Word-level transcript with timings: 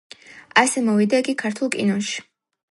ასე 0.61 0.83
მოვიდა 0.87 1.21
იგი 1.25 1.37
ქართულ 1.45 1.73
კინოში. 1.79 2.21